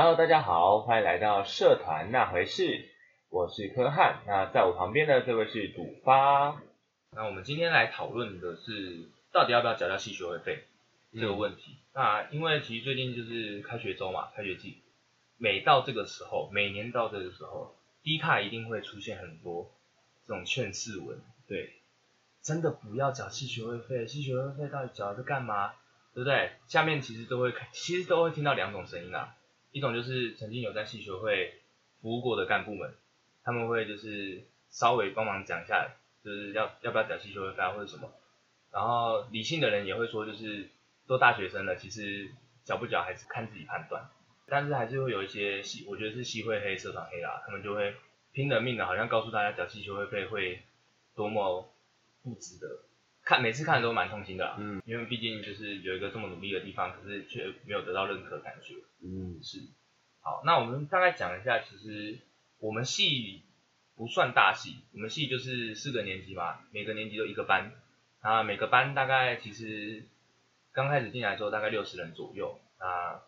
[0.00, 2.88] Hello，大家好，欢迎来到社团那回事，
[3.30, 4.22] 我是柯汉。
[4.28, 6.62] 那在我旁边的这位是赌发。
[7.10, 10.62] 那我们今天来讨论的是，到底要不要缴交系学会费
[11.12, 11.78] 这个问题。
[11.92, 14.84] 那因为其实最近就是开学周嘛，开学季，
[15.36, 19.68] 每到这个时候，每年到这个时候，低卡一定会出现很多
[20.28, 21.72] 这种劝世文，对，
[22.40, 25.72] 真的不要缴系学会费，系学会费到底缴是干嘛？
[26.14, 26.52] 对不对？
[26.68, 29.34] 下面其实都会，其实都会听到两种声音啊。
[29.70, 31.60] 一种就是曾经有在系学会
[32.00, 32.94] 服务过的干部们，
[33.44, 35.88] 他们会就是稍微帮忙讲一下，
[36.24, 38.10] 就是要要不要缴系学会费或者什么。
[38.70, 40.68] 然后理性的人也会说，就是
[41.06, 42.30] 都大学生了，其实
[42.64, 44.08] 缴不缴还是看自己判断。
[44.46, 47.94] 但是还是会有一些，我觉得是系会黑、社团黑啦，他们就会
[48.32, 50.62] 拼了命的，好像告诉大家缴系学会费会
[51.14, 51.70] 多么
[52.22, 52.87] 不值得。
[53.28, 59.58] 看每次看都蛮痛心的，嗯，因为毕竟就是有一个这么努力的地方，可是却没有得到认可感觉，嗯，是。
[60.22, 62.20] 好，那我们大概讲一下，其实
[62.58, 63.42] 我们系
[63.96, 67.70] 不算大系，我们系就是四个年级嘛，每个年级都一个班，
[68.22, 70.04] 啊，每个班大概其实
[70.72, 73.20] 刚开始进来之后大概六十人左右，啊，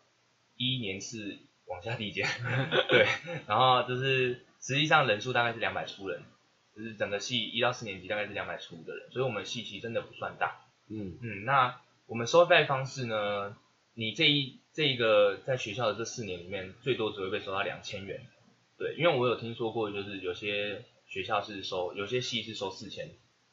[0.57, 2.27] 一年是往下递减，
[2.89, 3.07] 对，
[3.47, 6.23] 然后就是实际上人数大概是两百出人。
[6.81, 10.65] 就是整个系一到四年级大概是两百出的人，所以我们系其实真的不算大。
[10.89, 13.57] 嗯嗯，那我们收费方式呢？
[13.95, 18.27] 你这一这一个在学校的这四年里面，最多只会被收到两千元。
[18.79, 23.11] 对，因为我有听说过，就是有些学校是收，有些系是收四千。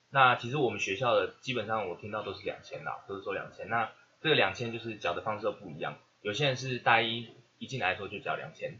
[0.09, 3.67] 那其实我们学校的基本上我听到都是两千啦，都是收两千。
[3.67, 8.79] 那这个两千就是缴的方式都不一样，有些人是大一一进来的时候就缴两千。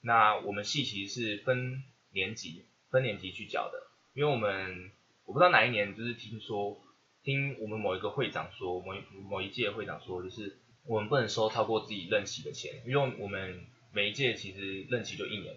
[0.00, 2.64] 那我们系其实是分年级。
[2.90, 3.82] 分年级去缴的，
[4.14, 4.90] 因为我们
[5.26, 6.78] 我不知道哪一年，就是听说
[7.22, 8.94] 听我们某一个会长说，某
[9.28, 15.56] 某一届会长说，就是我们不能收超过自己任期的钱，因为我们每一届其实任期就一年，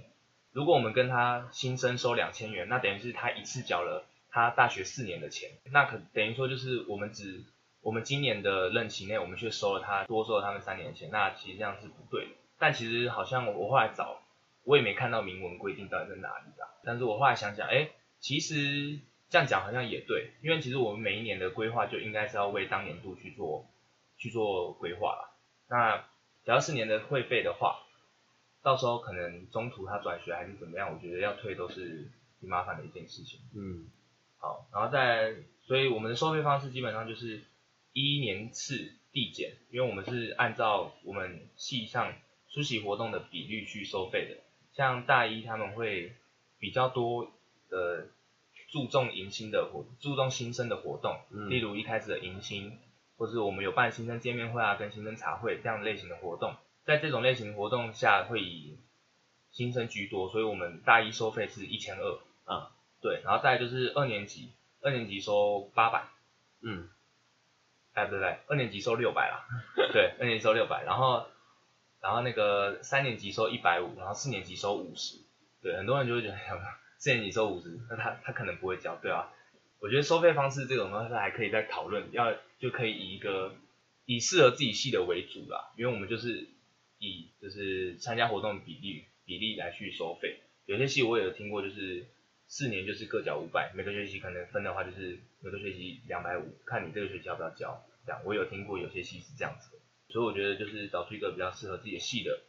[0.52, 7.46] 如果我们跟他新生收两千元，那等于是他一次缴了他大学四年的钱，那可等于说就是我们只
[7.82, 12.32] 我们今年的任期内，我们却收了他多收了他们三年的钱，那其实这样是不对的。
[12.60, 14.21] 但其实好像我后来找。
[14.64, 17.90] 我也没看到明文规定到底在哪里啊，但是我后来想想，哎，
[18.20, 19.00] 其实
[19.30, 23.66] 这样讲好像也对，因为其实我们每一年的规划就应该是要为当年度去做
[24.18, 25.32] 去做规划啦。
[25.68, 25.98] 那
[26.44, 27.80] 只要四年的会费的话，
[28.62, 33.40] 到时候可能中途他转学还是怎么样，我觉得要退都是挺麻烦的一件事情。
[33.56, 33.88] 嗯，
[34.38, 35.34] 好，然后再，
[35.64, 37.44] 所以我们的收费方式基本上就是
[37.94, 42.14] 一年次递减，因为我们是按照我们系上
[42.50, 44.38] 出席活动的比率去收费的。
[44.74, 46.16] 像大一他们会
[46.60, 47.30] 比较多
[47.70, 48.08] 的
[48.70, 52.80] 注重迎新的活，注重新生的活动，例如一开始的迎新，
[53.18, 56.56] 或是我们有办新生见面会啊，跟新生茶会这样类型的活动，
[56.86, 58.78] 在这种类型活动下会以
[59.52, 62.72] 新生居多，所以我们大一收费是一千二，啊，
[63.02, 66.06] 对，然后再就是二年级，二年级收八百，
[66.62, 66.88] 嗯，
[67.94, 69.46] 哎不对对，二年级收六百啦，
[69.92, 71.28] 对，二年级收六百，然后。
[72.02, 75.18] 然后那个三年级收一百五，然后四年级收五十，
[75.62, 76.38] 对，很多人就会觉得，
[76.98, 79.32] 四年级收五十，那他他可能不会交，对啊？
[79.80, 83.56] 我觉得收费方式这种东西还可以再讨论，要就可以以一个
[84.06, 86.48] 以适合自己系的为主啦，因为我们就是
[87.00, 92.06] 以就是参加活动比例比例来去收费，有些系我也有听过，就是
[92.48, 99.78] 四年就是各缴五百，每个学期可能分的话就是每个学期两百五，看你这个学期要不要交，这样我有听过有些系是这样子。
[100.12, 102.40] 所以我觉得就是找出一个比较适合自己的系的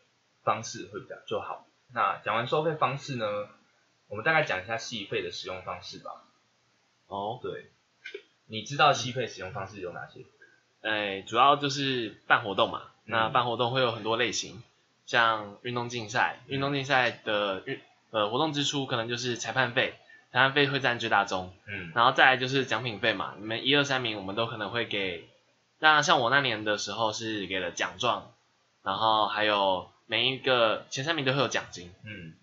[0.43, 1.67] 方式会比较就好。
[1.95, 3.49] 那讲完收费方式呢，
[4.09, 6.25] 我们大概讲一下系费的使用方式吧。
[7.06, 7.71] 哦，对，
[8.47, 10.25] 你知道系费使用方式有哪些？
[10.81, 12.83] 哎，主要就是办活动嘛。
[13.05, 14.62] 那办活动会有很多类型，
[15.06, 17.81] 像运动竞赛，运动竞赛的运
[18.11, 19.94] 呃活动支出可能就是裁判费，
[20.32, 21.53] 裁判费会占最大宗。
[21.67, 25.29] 嗯，然后再来就是奖品费嘛，你们一二三名我们都可能会给。
[25.82, 28.31] 那像我那年的时候是给了奖状，
[28.84, 31.90] 然后还有每一个前三名都会有奖金。
[32.05, 32.34] 嗯，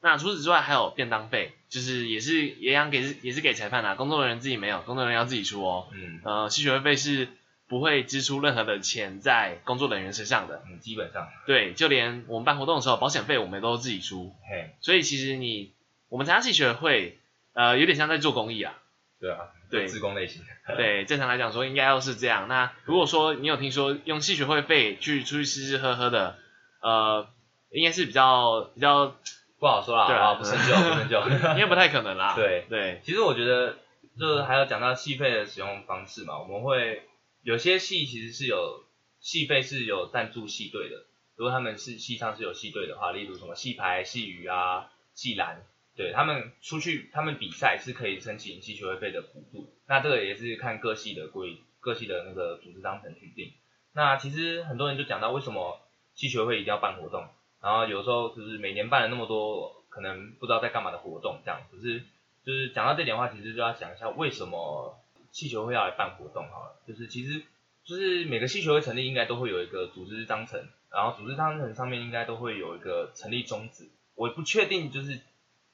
[0.00, 5.88] 那除此之外还有便当费，就是也是也想给也是给裁判啦，工作人员自己没有，工作人员要自己出哦。
[5.92, 7.28] 嗯，呃，吸血会费是
[7.68, 10.62] 不会支出任何的钱在工作人员身上的。
[10.66, 11.28] 嗯，基本上。
[11.46, 14.34] 对，就连我们办活动的时候，保险费我们都自己出。
[14.48, 15.74] 嘿，所以其实你
[16.08, 17.18] 我们参加吸血会，
[17.52, 18.72] 呃，有点像在做公益啊。
[19.20, 20.42] 对啊，对，自工类型。
[20.76, 22.48] 对，正常来讲说应该要是这样。
[22.48, 26.36] 那如果说你有听说用戏学会费去出去吃吃喝喝的，
[26.80, 27.28] 呃，
[27.70, 29.16] 应该是比较比较
[29.58, 31.20] 不好说啦，啊，不深究，不深究，
[31.54, 32.34] 应该不太可能啦。
[32.36, 33.78] 对对，其实我觉得
[34.18, 37.02] 就是还要讲到戏费的使用方式嘛，我们会
[37.42, 38.84] 有些戏其实是有
[39.20, 41.06] 戏费是有赞助系队的，
[41.36, 45.62] 如果他们是戏上是有系队的话，例如什么戏牌、戏鱼啊、戏篮，
[45.98, 49.74] 对他们出去他们比赛是可以申请气学会费的补助。
[49.86, 53.52] 那这个也是看各系的规、各系的那个组织章程去定。
[53.92, 55.80] 那其实很多人就讲到为什么
[56.14, 57.26] 气学会一定要办活动，
[57.60, 62.04] 然后有时候就是每年办了那么多可能不知道在干嘛的活动这样，可是
[62.44, 64.96] 就是讲到这点的话，其实就要讲一下为什么
[65.32, 67.42] 气学会要来办活动好了，就是其实
[67.84, 75.20] 就是每个气学会成立应该都会有一个组织章程，然后组织章程上面应该都会有一个成立宗旨，我不确定就是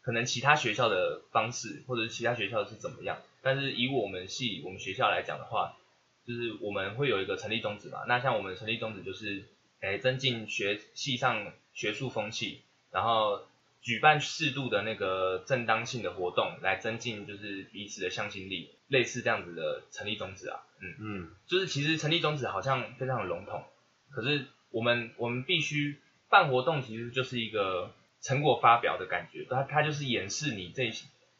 [0.04, 5.76] 可能其他学校的方式或者是其他学校是怎么样，但是以我们系我们学校来讲的话。
[6.26, 9.44] 就是我们会有一个成立宗旨嘛，那像我们成立宗旨就是，
[9.80, 13.42] 诶，增进学系上学术风气，然后
[13.82, 23.62] 举办适度的那个正当性的活动，来增进就是彼此的向心力，类似这样子的成立宗旨啊，嗯嗯，就是其实成立宗旨好像非常的笼统，
[24.10, 27.92] 可是我们我们必须办活动，其实就是一个
[28.24, 30.90] 成果发表的感觉，它它就是演示你这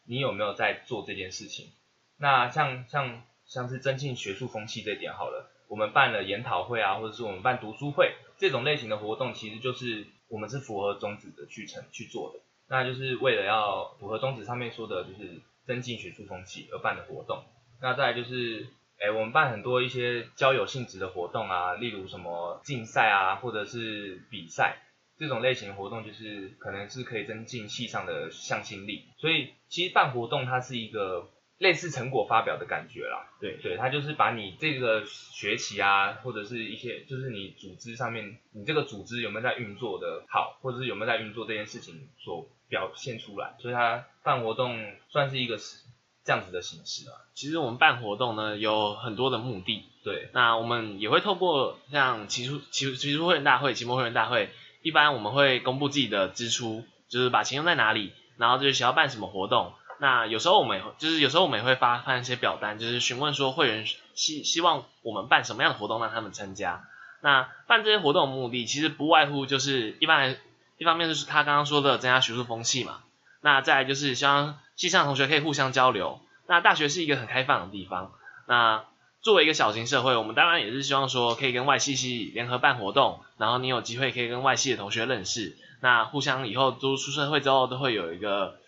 [0.06, 1.72] 你有没有在做这件事情，
[2.18, 3.22] 那像像。
[3.46, 12.40] 像是增进学术风气这点好了，我们办了研讨会啊，或者是我们办读书会这种类型的活动，其实就是我们是符合宗旨的去成去做的，
[12.70, 17.44] 那就是为了要符合宗旨上面说的，就是增进学术风气而办的活动。
[17.82, 18.66] 那再就是，
[18.98, 24.78] 哎，我们办很多一些交友性质的活动啊，例如什么竞赛啊，或者是比赛
[25.24, 29.08] 这种类型的活动，就是可能是可以增进系上的向心力。
[29.18, 31.30] 所以其实办活动它是一个。
[31.58, 44.76] 类似成果发表的感觉啦，对对，它就是把你这个学期啊，或者是一些就是你组织上面，你这个组织有没有在运作的好，或者是有没有在运作这件事情所表现出来，所以它办活动
[45.10, 45.78] 算是一个是
[46.24, 47.14] 这样子的形式啊。
[47.34, 54.50] 其实我们办活动呢有很多的目的，对，那我们也会透过像期初期期初会员大会、期末会员大会，
[54.84, 59.72] 一般我们会公布自己的支出，就是把钱用在哪里，然后就是想要办什么活动。
[59.98, 66.84] 那有时候我们就是有时候我们也会发发一些表单，就是询问说会员希希望我们办什么样的活动让他们参加。
[67.22, 70.36] 那办这些活动的目的其实不外乎就是一般
[70.76, 73.00] 一方面就是他刚刚说的增加学术风气嘛。
[73.40, 76.20] 那再来就是希望系上同学可以互相交流。
[76.46, 78.12] 那大学是一个很开放的地方。
[78.46, 78.84] 那
[79.24, 85.56] 作为一个小型社会，我们当然也是希望说可以跟外系系联合办活动，然后你有机会可以跟外系的同学认识。
[85.80, 88.60] 那互相以后都出社会之后都会有一个。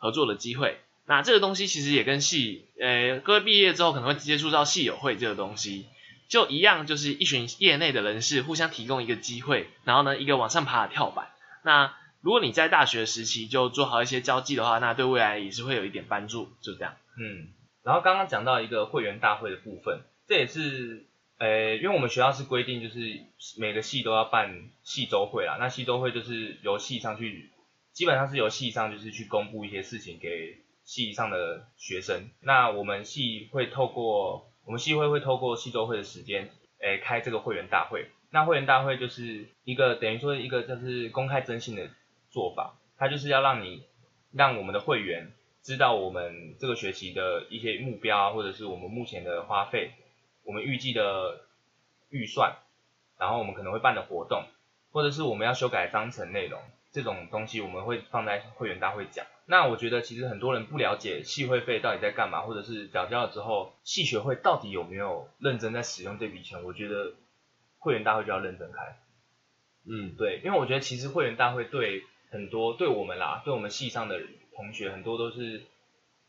[0.00, 5.86] 合作的机会，那这个东西其实也跟系，呃，各位毕业之后可能会接触到系友会这个东西，
[6.28, 11.26] 就一样，就是一群业内的人士互相提供一个机会，然后呢，一个往上爬的跳板。
[11.64, 16.94] 那如果你在大学时期就做好一些交际的话，那对未来也是会有一点帮助，就这样。
[17.20, 17.48] 嗯，
[17.88, 21.06] 然后刚刚讲到一个会员大会的部分，这也是，
[21.38, 22.98] 呃，因为我们学校是规定，就是
[23.56, 27.50] 每个系都要办系周会啦，那系周会就是由系上去。
[27.94, 36.50] 基本上是由系上就是去公布一些事情给系上的学生，那我们系会透过我们系会会透过系周会的时间，
[36.80, 41.88] 诶开这个会员大会，那会员大会就是一个等于说一个就是公开征信的
[42.28, 43.82] 做法，它就是要让你
[44.30, 45.32] 让我们的会员
[45.68, 49.90] 知道我们这个学期的一些目标啊，或者是我们目前的花费，
[50.42, 51.42] 我们预计的
[52.08, 52.56] 预算，
[53.18, 54.44] 然后我们可能会办的活动，
[54.92, 56.58] 或者是我们要修改章程内容。
[56.90, 59.26] 这种东西我们会放在会员大会讲。
[59.44, 66.64] 那我觉得其实很多人不了解系会费到底在干嘛，或者是缴交了之后系学会到底有没有认真在使用这笔钱。
[66.64, 67.12] 我觉得
[67.78, 68.96] 会员大会就要认真开。
[69.86, 74.18] 嗯，对，因为我觉得其实会员大会对很多对我们啦，对我们系上的
[74.58, 75.62] 同学很多都是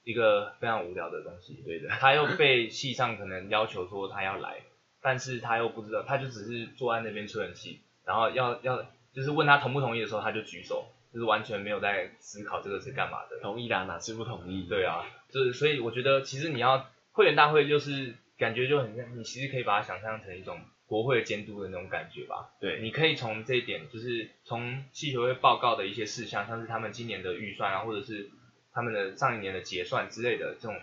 [0.05, 1.61] 一个非常无聊的东西。
[1.65, 4.61] 对的，他又被系上可能要求说他要来，
[5.01, 8.85] 但是他又不知道，他就只是坐在那边吹冷气，然后要要。
[9.11, 13.39] 就是问他同不同意的时候，他就举手，就是完全没有在思考这个是干嘛的。
[13.41, 14.67] 同意啦，哪是不同意？
[14.69, 22.55] 对啊，就是所以我觉得其实你要会员大会，就是感觉就很像，你其实可以把它想象成一种国会监督的那种感觉吧。
[22.59, 28.31] 对，你可以从这一点，就是从气球会报告的一些事项，像是他们今年的预算啊，或者是
[28.71, 30.79] 他们的上一年的结算之类的这种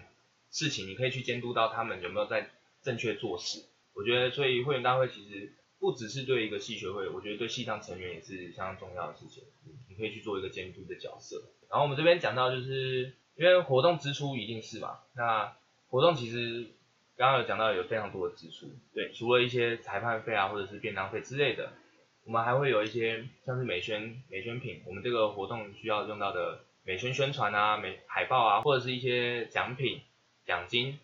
[0.52, 2.50] 事情，你可以去监督到他们有没有在
[2.82, 3.64] 正确做事。
[3.94, 5.52] 我觉得，所以会员大会其实。
[5.78, 9.44] 不只是对一个系学会，我觉得对系上成员也是相当重要的事情。
[9.90, 11.36] 你可以去做一个监督的角色。
[11.68, 15.54] 然后我们这边讲到，就是因为活动支出一定是嘛，那
[15.88, 16.66] 活动其实
[17.16, 21.73] 刚刚有讲到有非常多的支出，对，除了一些裁判费啊或者是便当费之类的，
[22.25, 30.00] 我们还会有一些像是美宣美宣品，我们这个活动需要用到的美宣宣传啊、美海报啊，或者是一些奖品、
[30.44, 30.99] 奖金，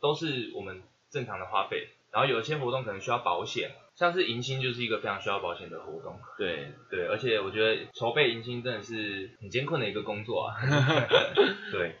[0.00, 1.88] 都是我们正常的花费。
[2.10, 3.70] 然后有一些活动可能需要保险。
[3.94, 10.54] 像是迎新就是一个非常需要保险的活动，对对，而且我觉得筹备迎新真的是很艰困的一个工作啊，
[11.72, 11.96] 对，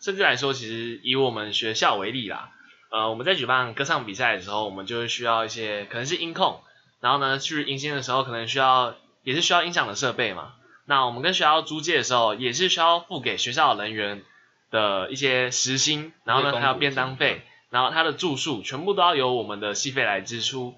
[0.00, 2.50] 甚至来说，其实以我们学校为例啦，
[2.90, 6.60] 呃，我们在举办歌唱比赛的时候，我们就会需要一些可能是音控，
[7.00, 10.54] 然后呢去迎新的时候可能需要也是需要音响的设备嘛。
[10.86, 14.22] 那我们跟学校租借的时候，也是需要付给学校人员
[14.70, 20.74] 的一些时薪，然后呢还有便当费，然后他的住宿全部都要由我们的戏费来支出。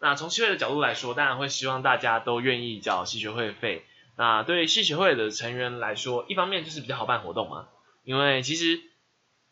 [0.00, 3.84] 那从戏会的角度来说，当然会希望大家都愿意缴戏学会费。
[4.16, 7.68] 那对戏学会的成员来说，一方面就是比较好办活动嘛，
[8.02, 8.80] 因为其实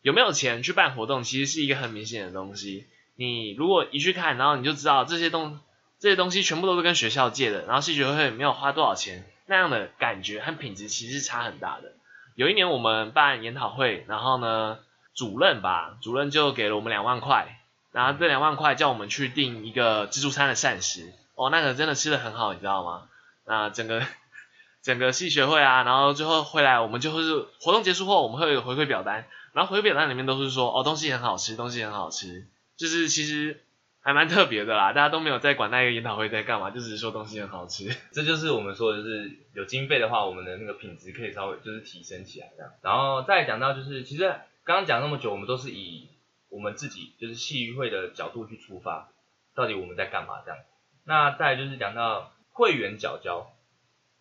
[0.01, 2.85] 有没有钱去办活动，其实是一个很明显的东西。
[3.15, 5.59] 你如果一去看，然后你就知道这些东
[5.99, 9.23] 这些东西全部都是跟学校借的，然后系学会没有花多少钱。
[9.45, 11.91] 那样的感觉和品质其实是差很大的。
[12.35, 14.79] 有一年我们办研讨会，然后呢，
[15.13, 17.59] 主任吧，主任就给了我们两万块，
[17.91, 23.03] 然后这两万块叫我们去订一个自助餐的膳食，哦，那个真的吃的很好，你知道吗？
[23.45, 24.01] 那整个
[24.81, 33.61] 整个系学会啊，然后最后回来，我们就会是活动结束后，我们会有回馈表单，然后回表单里面都是说，哦，东西很好吃，东西很好吃，就是其实。
[34.03, 37.95] 还蛮特别的啦，大家都没有在管那个研讨会在干嘛，就只是说东西很好吃。
[38.11, 42.71] 这就是我们说的，就是有经费的话，我们的那个品质可以稍微就是提升起来这样。
[42.81, 44.23] 然后再讲到就是，其实
[44.63, 46.07] 刚刚讲那么久，我们都是以
[46.49, 49.11] 我们自己就是戏剧会的角度去出发，
[49.53, 50.59] 到底我们在干嘛这样。
[51.05, 53.51] 那再就是讲到会员缴交，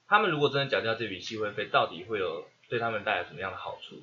[0.06, 4.02] 他们如果真的缴交这笔戏会费，到底会有对他们带来什么样的好处？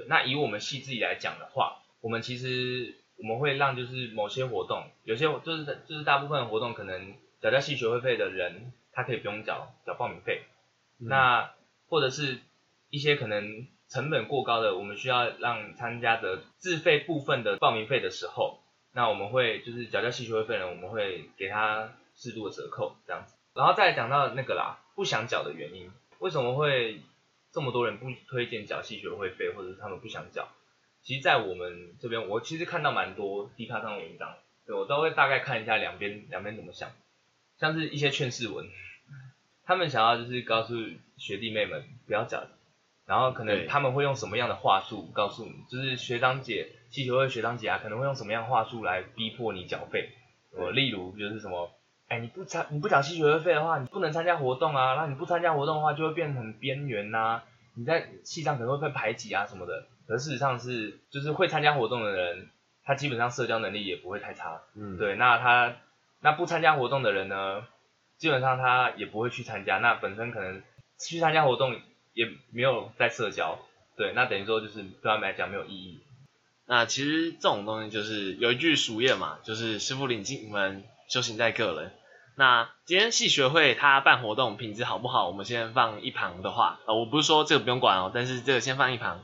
[0.00, 2.94] 对，那以我们系自己来讲的话，我们其实。
[3.20, 10.42] 我们会让就是某些活动，有些就是就是大部分活动可能缴交系学会费的人，他可以不用缴缴报名费。
[10.98, 11.50] 那
[11.88, 12.38] 或者是
[12.90, 18.60] 一些可能成本过高的，我们需要让参加的自费部分的报名费的时候，
[18.92, 23.34] 那我们会就是缴交系学会费人，我们会给他适度的折扣这样子。
[23.52, 25.90] 然后再讲到那个啦，不想缴的原因，
[26.20, 27.00] 为什么会
[27.52, 30.48] 这么多人不推荐缴系学会费，或者是他们不想缴？
[31.02, 34.36] 其实，在我们这边，我其实看到蛮多低卡上的文章，
[34.66, 36.90] 对我都会大概看一下两边两边怎么想，
[37.58, 38.66] 像是一些劝世文，
[39.64, 40.74] 他们想要就是告诉
[41.16, 42.46] 学弟妹们不要缴，
[43.06, 50.10] 然后可能他们会用什么样的话术告诉你，就是学长姐、气球会学长姐啊，可能会用什么样话术来逼迫你缴费，
[50.50, 51.70] 我例如就是什么，
[52.08, 57.42] 哎你不参你不缴吸学会费的话，你不能参加活动啊，那你不参加活动的话，就会变成很边缘呐，
[57.74, 59.86] 你在系上可能会被排挤啊什么的。
[60.06, 62.48] 可事实上是，就是会参加活动的人，
[62.82, 64.62] 他基本上社交能力也不会太差。
[64.74, 65.16] 嗯，对。
[65.16, 65.76] 那他
[66.20, 67.66] 那不参加活动的人呢，
[68.16, 69.76] 基本上他也不会去参加。
[69.76, 70.62] 那本身可能
[70.98, 71.76] 去参加活动
[72.14, 73.58] 也没有在社交。
[73.98, 76.00] 对，那等于说就是对他们来讲没有意义。
[76.64, 81.92] 那其实这种东西就是有一句俗谚嘛，就是师傅领进门，修行在个人。
[82.36, 89.22] 那今天系学会他办活动品质好不好，我们先放一旁的话，呃，我不是说这个不用管哦，但是这个先放一旁。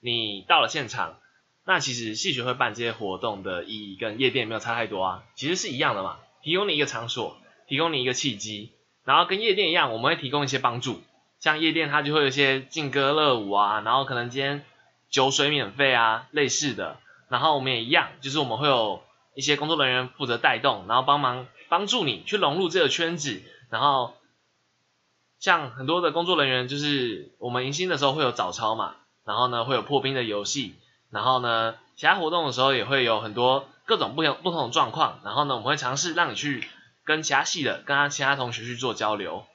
[0.00, 1.18] 你到了现场，
[1.66, 7.36] 那其实戏学会办这些活动的意义跟夜店没有差太多啊，其实是一样的嘛，提供你一个场所，
[7.68, 8.72] 提供你一个契机，
[9.04, 11.02] 然后跟夜店一样，我们会提供一些帮助，
[11.40, 14.64] 像夜店它就会有一些劲歌热舞啊，然后可能今天
[15.10, 16.96] 酒水免费啊，类似的，
[17.28, 19.03] 然后我们也一样，就是我们会有
[19.34, 24.14] 一些工作人员负责带动，然后帮忙帮助你去融入这个圈子，然后
[25.38, 28.96] 像很多的工作人员，就是我们迎新的时候会有早操嘛。
[29.26, 30.74] 然后呢，会有破冰的游戏，
[31.10, 36.62] 然后呢，其他活动的时候也会有很多各种不同不同的状况，然后呢，我们会尝试让你去
[37.04, 39.46] 跟其他系的、跟他其他同学去做交流。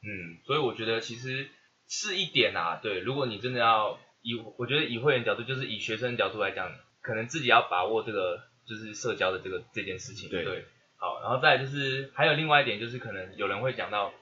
[0.00, 1.50] 嗯，所以我觉得其实
[1.86, 10.28] 是一点啊，对，如果你真的要以，我觉得以会员角度，就是以学生角度来讲，可能自己要把握这个就是社交的这个这件事情。
[10.28, 10.64] 对。
[11.00, 14.12] 好，然后再就是还有另外一点，就是可能有人会讲到，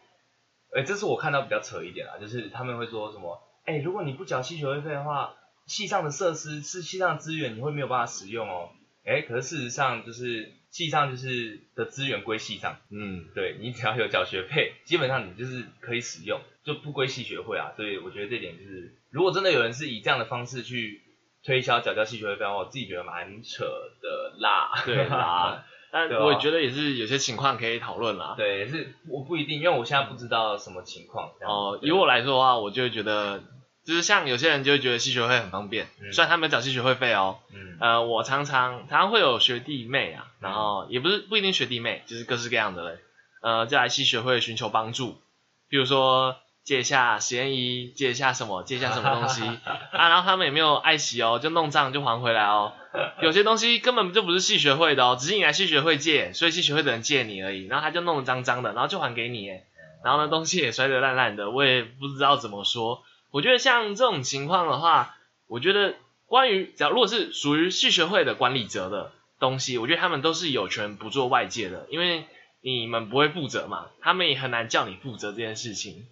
[0.75, 3.41] 哎，这是我看到比较扯一点啊，就是他们会说什么。
[3.65, 5.35] 哎，如果你不缴系学会费的话，
[5.67, 8.69] 系上的设施是系上的资源，你会没有办法使用哦。
[9.07, 17.73] 哎，可是事实上就是系上就是的资源归系上，嗯，对你只要有缴学费，基本上你就是可以使用，就不归系学会啊。
[17.75, 21.01] 所以我觉得这点就是，如果真的有人是以这样的方式去
[21.47, 24.73] 推销缴交系学会费我自己觉得蛮扯的啦。
[24.85, 28.35] 对啦，但我觉得也是有些情况可以讨论啦。
[28.37, 31.31] 对，也是我不一定，因为我现在不知道什么情况。
[31.41, 33.43] 哦，以我来说的话，我就会觉得。
[33.85, 37.39] 就是像有些人就会觉得吸学会很方便，虽然他们缴吸学会费哦。
[37.55, 37.79] 嗯。
[37.81, 42.99] 呃，我常常常常会有学弟妹啊，然后也不是不一定学弟妹，就是各式各样的人，
[43.43, 45.19] 呃，就来吸学会寻求帮助。
[45.69, 46.35] 比如说
[46.67, 49.41] 借下实验仪，借下什么，借下什么东西
[49.93, 52.73] 啊，然后他们也没有爱惜哦，就弄脏就还回来哦。
[53.23, 59.47] 有些东西根本就不是系学会的哦，只是你来系学会借，所以系学会的人借你而已，然后他就弄得脏脏的，然后就还给你，
[60.03, 63.05] 然后呢东西也摔得烂烂的，我也不知道怎么说。
[63.31, 65.15] 我觉得像这种情况的话，
[65.47, 65.95] 我觉得
[66.27, 72.25] 关于只要如果是属于系学会的管理者的东西，我觉得他们都是有权不做外界的，因为
[72.61, 76.09] 你们不会负责嘛，他们也很难叫你负责这件事情。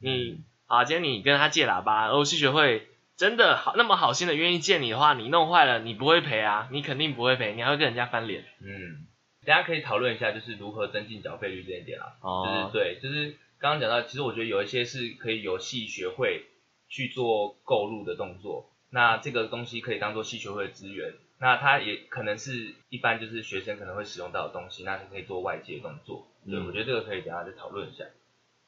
[0.00, 8.44] 你啊，今天你跟他借喇叭，然后系学会真的好那么好心的愿意借你的话，你弄坏了你不会赔啊，你肯定不会赔，你还会跟人家翻脸。
[8.60, 9.04] 嗯，
[9.44, 12.06] 大家可以讨论一下，就是如何增进缴费率这一点啊。
[12.22, 12.46] 哦。
[12.46, 16.46] 就是对，就是刚刚讲到，其实我觉得有一些是可以由系学会
[16.88, 26.28] 去做购入的动作，那这个东西可以当做系学会的资源，那它也可能是一般就是学生可能会使用到的东西，那可以做外界动作。
[26.46, 28.04] 对，我觉得这个可以等下再讨论一下。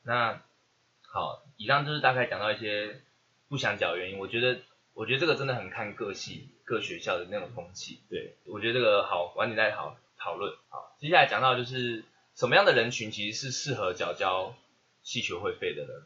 [0.04, 0.42] 那。
[1.12, 3.02] 好，以上就是大概讲到一些
[3.50, 4.18] 不想缴的原因。
[4.18, 4.60] 我觉得，
[4.94, 8.00] 我觉得这个真的很看各系各学校的那种风气。
[8.08, 10.54] 对，我觉得这个好，晚点再好讨论。
[10.70, 12.02] 好，接下来讲到就是
[12.34, 14.54] 什么样的人群其实是适合缴交
[15.02, 16.02] 系学会费的人。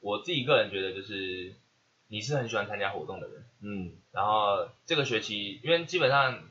[0.00, 1.54] 我自己个人觉得就是
[2.08, 6.42] 你是很喜欢参加活动的人，嗯，然后这个学期因为基本上，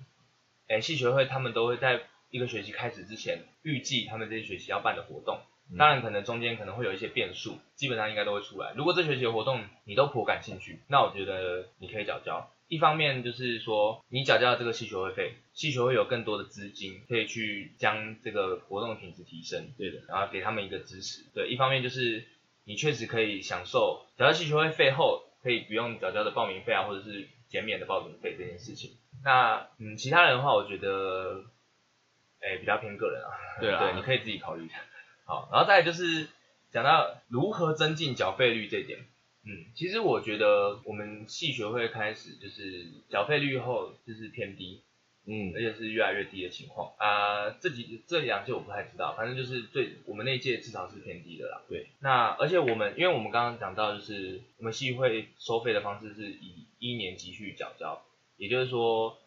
[0.69, 5.41] 哎，系学会他们都会在一个学期开始之前预计他们这学期要办的活动。
[5.77, 8.73] 当然，可能中间可能会有一些变数，基本上应该都会出来。
[8.75, 12.49] 如果这学期的活动你都颇感兴趣，那我觉得你可以缴交。
[12.69, 21.23] 一方面就是说，你缴交这个系学会费，系学会有更多的资金可以去将这个活动的品质提升，对的，然后给他们一个支持。
[21.33, 22.25] 对，一方面就是
[22.65, 28.91] 你确实可以享受缴交系学会费后，可以不用缴交的报名费啊，或者是减免的报名费这件事情。
[29.23, 31.45] 那嗯，其他人的话，我觉得，
[32.41, 33.31] 哎，比较偏个人啊，
[33.61, 34.75] 对啊，对，你可以自己考虑一下。
[35.27, 36.27] 好，然后再就是
[36.71, 38.99] 讲到如何增进缴费率这点，
[39.43, 44.81] 嗯，其实我觉得我们系学会开始就是缴费率后就是偏低，
[45.25, 51.61] 嗯，而且是越来越低的情况啊，这几这两届我不太知道，反正就是最我们那届至少是偏低的啦。
[51.67, 58.01] 对，那而且我们因为我们刚刚讲到就是我们系会收费的方式是以一年级去缴交，
[58.37, 59.17] 也就是说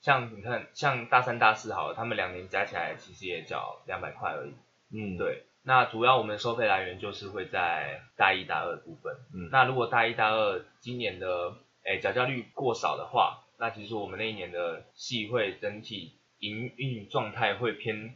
[0.00, 4.52] 像你看像大三大四好了，他们两年加起来其实也缴两百块而已，
[4.92, 5.42] 嗯，对。
[5.68, 9.14] 那主要我们收费来源就是会在大一、大二部分。
[9.34, 18.14] 嗯，那如果大一、大二今年的诶缴交率过少的话，那其实我们那一年的系会整体营运状态会偏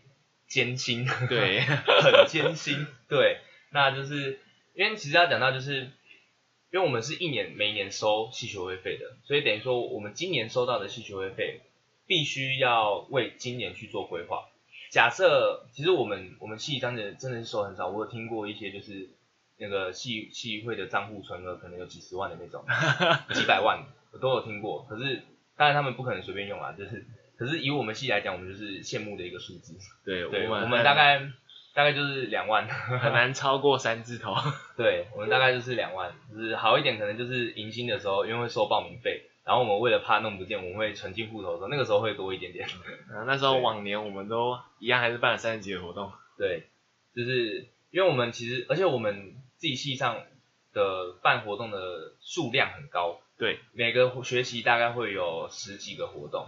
[0.49, 1.07] 艰辛。
[1.29, 1.61] 对，
[2.01, 2.87] 很艰辛。
[3.07, 4.41] 对，那就是
[4.73, 5.91] 因为其实要讲到就是，
[6.71, 11.61] 因为我们是一年每年收系学会费的，所以等于说我们今年收到的系学会费
[12.07, 14.49] 必须要为今年去做规划。
[14.93, 19.09] 假设其实我们我们系真的真的是收很少，我有听过一些就是
[19.57, 22.63] 那个系系会的账户存额可能有几十万的那种，
[23.33, 24.87] 几百万我都有听过。
[24.91, 25.23] 可是
[25.57, 27.07] 当然他们不可能随便用啊，就是
[27.39, 29.79] 可是以我们系来讲，我们就是羡慕的一个数字。
[30.05, 31.21] 对，我们大概
[31.73, 34.35] 大概就是两万，很难 超过三字头。
[34.77, 39.23] 对，我们大概就是两万，就是好一点可能就是迎新的时候，因为会收报名费。
[39.45, 42.69] 然后我们为了怕弄不见，我们会存进户头的时候，那个时候会多一点点。
[43.11, 46.13] 啊，那时候往年我们都一样，还是办了三十几的活动。
[46.39, 46.69] 对，
[47.15, 50.23] 就是因为我们其实，而且我们自己系上
[50.73, 53.21] 的办活动的数量很高。
[53.37, 56.47] 对，每个学期大概会有十几个活动，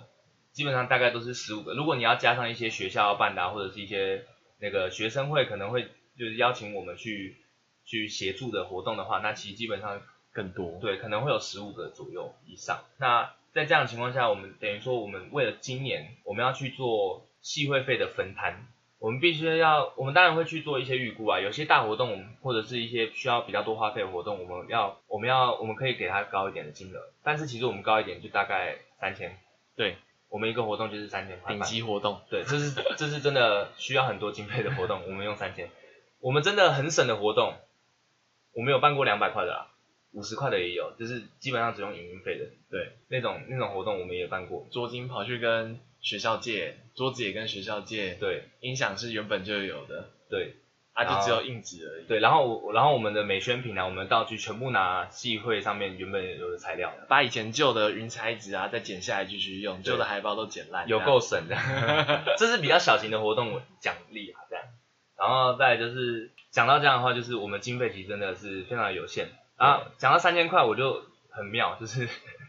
[0.53, 1.75] 基本上大概都是十五个。
[1.75, 4.25] 如果你要加上一些学校办的，或者是一些
[4.61, 7.39] 那个学生会可能会就是邀请我们去
[7.85, 10.01] 去协助的活动的话，那其实基本上。
[10.35, 12.85] 更多对，可能会有十五个左右以上。
[12.99, 18.67] 那在这样的情况下，我们等于说，我们为了今年我们要去做系会费的分摊，
[18.99, 21.39] 我们必须要，我们当然会去做一些预估啊。
[21.39, 29.39] 有些大活动或者是一些需要比较多花费的活动，我们要我们要我们可以给他高一点的金额，但是其实我们高一点就大概三千。
[29.77, 29.97] 对，
[30.29, 31.55] 我们一个活动就是三千块。
[31.55, 32.21] 顶级活动。
[32.29, 35.71] 对，这是这是真的需要很多经费的活动，我们用三千。
[36.19, 37.55] 我们真的很省的活动，
[38.53, 39.71] 我们有办过两百块的啦。
[40.15, 42.47] 五十块的也有，就是基本上只用营运费的。
[42.71, 44.67] 对，那种那种活动我们也办过。
[44.71, 48.15] 桌巾跑去跟学校借，桌子也跟学校借。
[48.15, 50.11] 对，音响是原本就有的。
[50.31, 50.55] 对，
[50.93, 52.07] 啊，就只有硬纸而已。
[52.07, 61.57] 对，然后我然后我们的美宣品啊，我们道具全部拿系会上面原本有的材料，把以前旧的云彩纸啊再剪下来继续用，旧的海报都剪烂，有够省的。
[62.39, 64.65] 这是比较小型的活动奖励啊，这样。
[65.19, 69.29] 然后再就是讲到这样的话，就是我们经费其实真的是非常的有限。
[69.57, 72.09] 啊，讲到三千块我就很妙，就是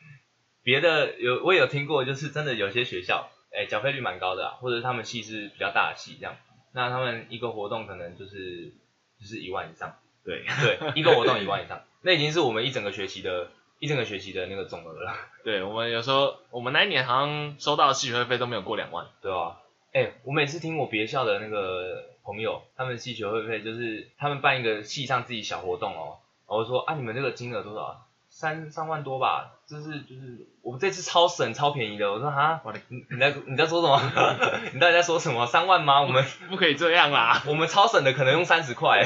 [0.63, 6.36] 别的有我也有听过，就是真的有些学校，哎，缴费率蛮高的，啊或者他们系是比较大的系这样，
[6.74, 8.74] 那他们一个活动可能就是
[9.20, 15.13] 就是一万以上，对对，一个活动一万以上，那已经是我们一整个学期的，一整个学期的那个总额了，
[15.46, 19.06] 对，我们有时候我们那一年好像收到的系学会费都没有过两万。
[19.22, 19.62] 对吧？
[19.94, 27.97] 哎、我每次听我别校的那个朋友，他们系学会费就是他们办一个系上自己小活动哦，我就说啊，你们这个金额多少啊？
[28.29, 34.01] 三三万多吧，就是就是我们这次超省超便宜的，我说哈，我的你你在你在说什么？
[34.73, 35.45] 你到底在说什么？
[35.45, 36.01] 三万吗？
[36.01, 37.41] 我们 不可以这样啦！
[37.47, 39.01] 我们超省的可能用三十块，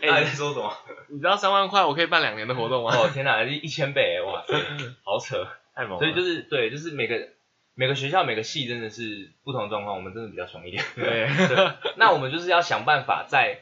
[0.00, 0.72] 哎，到底在说什么？
[1.10, 2.96] 你知道三万块我可以办两年的活动吗？
[2.96, 4.54] 哦天哪，一一千倍，哇塞，
[5.04, 5.46] 好扯。
[5.76, 5.98] 太猛了。
[5.98, 7.28] 所以就是对，就是每个
[7.74, 10.82] 每个学校每个系真的是不同的状况，我们真的比较穷一点。
[10.94, 13.60] 对对，那我们就是要想办法在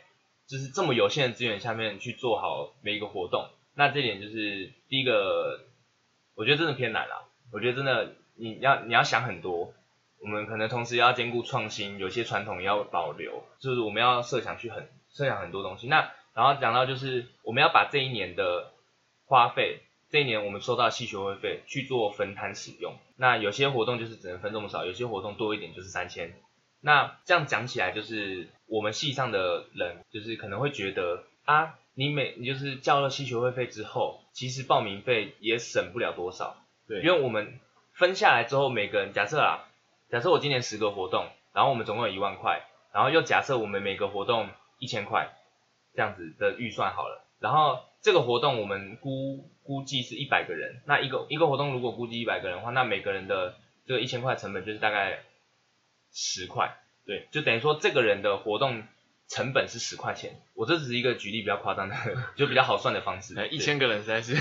[0.51, 3.49] 就是这么有限的资源下面去做好每一个活动。
[3.77, 5.61] 那这点就是第一个，
[6.35, 7.23] 我觉得真的偏难啦。
[7.53, 9.73] 我觉得真的你要你要想很多，
[10.21, 15.87] 我们可能同时要兼顾创新，有些传统也要保留，就是我们要设想去很设想很多东西。
[15.87, 18.73] 那然后讲到就是我们要把这一年的
[19.27, 19.79] 花费，
[20.11, 22.97] 这一年我们收到的系学会费去做分摊使用。
[23.17, 26.35] 那有些活动就是只能分这么少，有些活动多一点就是三千。
[26.81, 36.57] 那这样讲起来，就是我们系上的人，就是可能会觉得啊，你每你就是交了系学会费之后，其实报名费也省不了多少，
[36.89, 37.61] 对，因为我们
[37.93, 39.69] 分下来之后，每个人假设啊，
[40.11, 42.63] 假设我今年十个活动，然后我们总共有一万块，
[42.95, 45.31] 然后又假设我们每个活动一千块，
[45.95, 55.21] 这样子的预算好了，然后这个活动我们估估计是一百个人，那一个一个活动如果估计一百个人的话，那每个人的这个一千块成本就是大概
[56.13, 58.83] 十块，对，就等于说这个人的活动
[59.29, 60.41] 成本是十块钱。
[60.55, 61.97] 我这只是一个举例比较夸张的，
[62.37, 63.35] 就比较好算的方式。
[63.37, 64.35] 呃一千个人实在是，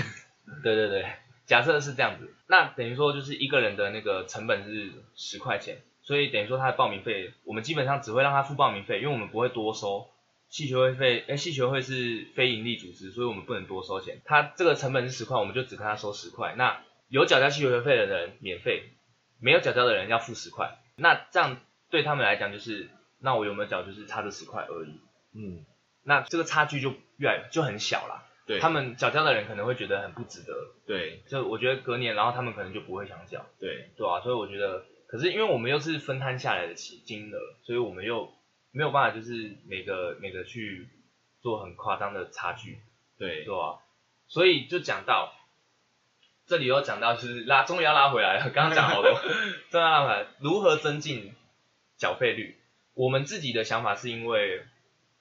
[0.62, 1.06] 对对对，
[1.46, 10.08] 假设是这样子，那等于说就是一个人的那个成本是十块钱，所以等于说他的报名费，我们基本上只会让他付报名费，因为我们不会多收。
[10.48, 14.20] 系学会费，哎，系学会是非盈利组织，所以我们不能多收钱。
[14.24, 16.56] 他这个成本是十块，我们就只跟他收十块。
[16.58, 18.90] 那有缴交系学会费的人免费，
[19.38, 20.76] 没有缴交的人要付十块。
[21.00, 21.56] 那这样
[21.90, 25.00] 对他们来讲就是，那我有没有缴就是差这十块而已。
[25.34, 25.64] 嗯，
[26.04, 28.26] 那这个差距就越来就很小啦。
[28.46, 30.52] 对，他们缴交的人可能会觉得很不值得，
[30.86, 31.22] 对。
[31.28, 33.90] 就我觉得隔年，然后他们可能就不会想缴，对。
[33.96, 38.32] 对啊，所以我觉得，可是因为我们又是分摊下来的金金额，所以我们又
[38.72, 40.88] 没有办法就是每个每个去
[41.40, 42.80] 做很夸张的差距，
[43.18, 43.44] 对。
[43.44, 43.78] 对啊，
[44.26, 45.32] 所以就讲到
[46.50, 49.12] 这里又讲到就是拉，终于要拉回来了， 刚刚讲好多，
[49.70, 51.32] 终于要拉回来，如何增进
[51.96, 52.58] 缴费率？
[52.94, 54.64] 我们自己的想法是因为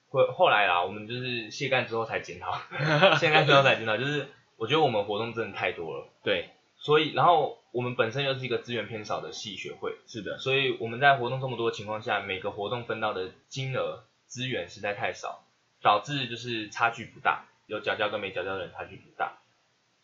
[0.09, 2.59] 会后来啦，我们就是卸干之后才检讨，
[3.21, 6.09] 卸干之后才检讨，就是我觉得我们活动真的太多了。
[6.23, 15.43] 对，所以，然后我们本身又是一个资源偏少的系学会，是的，所以我们在活动这么多的情况下，每个活动分到的金额资源实在太少，
[15.83, 19.37] 导致就是差距不大，有缴交跟没缴交的人差距不大，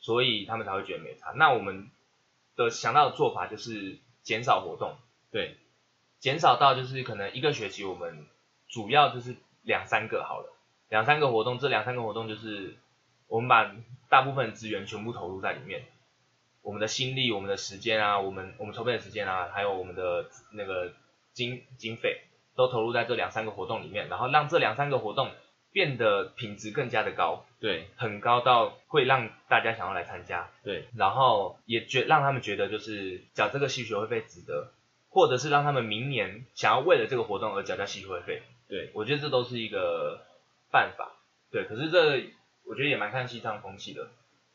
[0.06, 1.32] 所以他们才会觉得没差。
[1.32, 1.90] 那我们
[2.56, 4.98] 的想到的做法就是减少活动，
[5.32, 5.58] 对，
[6.20, 8.28] 减少到就是可能一个学期我们
[8.70, 10.54] 主要就是两三个好了，
[10.90, 12.78] 两三个活动，这两三个活动就是
[13.28, 13.76] 我们把
[14.08, 15.86] 大部分资源全部投入在里面，
[16.62, 20.94] 我们的心力、我们的时间啊，我们我们筹备的时间啊，还有我们的那个
[21.34, 22.22] 经经费
[22.56, 25.32] 都投入在这两三个活动里面，然后让这两三个活动
[25.76, 34.72] 变得品质更加的高，对很高到会让大家想要来参加，对然后也觉让他们觉得就是缴这个系学会费值得，
[35.10, 38.42] 或者是让他们明年想要为了这个活动而缴交系学会费。
[38.70, 40.26] 对，我觉得这都是一个
[40.72, 41.12] 办法。
[41.52, 42.24] 对，可是这
[42.64, 44.08] 我觉得也蛮看戏上风气的，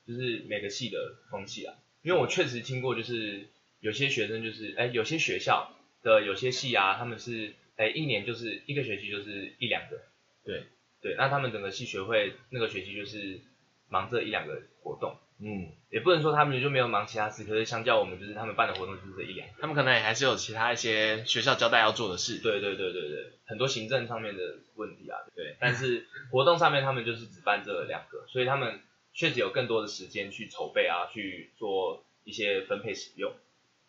[0.09, 1.75] 就是每个系的风气啊。
[2.01, 3.47] 因为我确实听过，就是
[3.81, 5.71] 有些学生就是，哎，有些学校
[6.03, 10.01] 的有些系啊，他们是，哎，一年就是一个学期就是一两个。
[10.47, 10.65] 对
[11.03, 13.41] 对，那他们整个系学会那个学期就是
[13.89, 15.17] 忙这一两个活动。
[15.43, 19.55] 嗯，也不能说他们就没有忙其他事，可是相较我们就是他们办的活动就是这一两个。
[19.59, 22.41] 他们可能也还是有其他一些学校交代要做的事。
[22.43, 25.57] 对对对对对，很多行政上面的问题啊，对。
[25.59, 28.81] 但是活动上面他们就是只办这两个，所以他们
[29.15, 33.33] 确实有更多的时间去筹备啊，去做一些分配使用。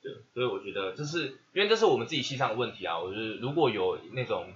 [0.02, 2.98] 对，所以我觉得这是因为这是我们自己系上的问题啊。
[2.98, 4.54] 我觉得如果有那种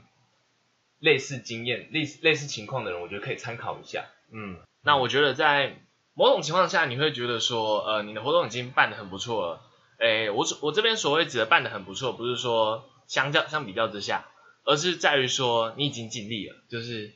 [0.99, 4.05] 类似经验、类似类似情况的人，我觉得可以参考一下。
[4.31, 5.77] 嗯，那我觉得在
[6.13, 9.61] 某种情况下，你会觉得说，呃，你的活动已经办得很不错了。
[9.99, 14.25] 诶，我我这边所谓指的办得很不错，不是说相较相比较之下，
[14.63, 16.55] 而是在于说你已经尽力了。
[16.69, 17.13] 就是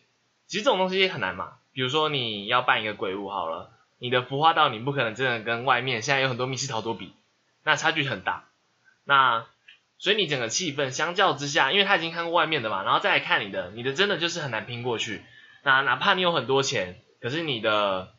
[0.48, 7.14] 其实这种东西很难嘛，比如说你要办一个鬼屋好了，你的孵化道你不可能真的跟外面现在有很多密室逃脱比，
[7.64, 8.46] 那差距很大。
[9.04, 9.46] 那
[10.00, 15.22] 所以你整个气氛相较之下，因为他已经看过外面的嘛，然后再来看你的，你的真的就是很难拼过去。
[15.64, 18.14] 那哪怕你有很多钱，可是你的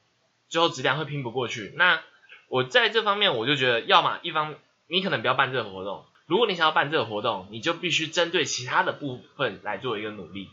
[0.49, 1.73] 最后质量会拼不过去。
[1.77, 2.03] 那
[2.49, 4.55] 我在这方面我就觉得，要么一方
[4.89, 10.49] 你可能不要办这个活动，如果你想要办这个活动，你就必须针对其他的部分来做一个努力。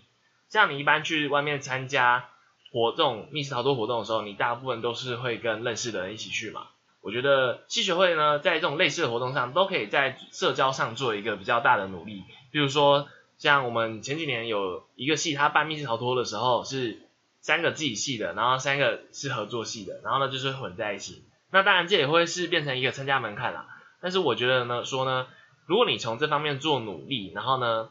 [0.47, 2.29] 像你一般去外面参加
[2.71, 6.67] 活动、密室逃脱活动的时候，你大部分都是会跟认识的人一起去嘛。
[7.07, 12.25] 我觉得戏学会呢，在这种类似的活动上，都可以在社交上做一个比较大的努力。
[12.51, 16.99] 比如说，像我们前几年有一个系，他办密室逃脱的时候是
[17.39, 21.23] 三个自己系的，然后三个是合作系的，然后呢就是混在一起。
[21.49, 23.69] 那当然这也会是变成一个参加门槛啦。
[24.01, 25.27] 但是我觉得呢，说呢，
[25.65, 27.87] 如果你从这方面做努力，然后呢，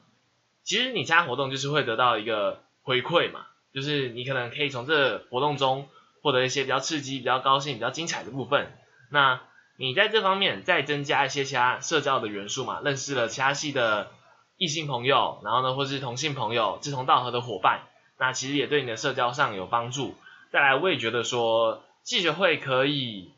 [0.62, 5.88] 其实你参加活动就是会得到一个回馈嘛，就是你可能可以从这活动中
[6.20, 8.76] 获得一些比较刺激、比较高兴、比较精彩的部分。
[9.10, 9.40] 那
[9.76, 14.10] 你在这方面再增加一些其他社交的元素嘛，认识了其他系的
[14.56, 17.82] 异性朋友，然后呢，或是同性朋友、志同道合的伙伴，
[18.18, 20.14] 那其实也对你的社交上有帮助。
[20.50, 23.32] 再来，我也觉得说系学会可以，